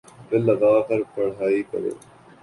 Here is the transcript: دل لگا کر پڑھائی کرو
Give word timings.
دل 0.29 0.41
لگا 0.47 0.73
کر 0.87 0.99
پڑھائی 1.13 1.61
کرو 1.69 1.91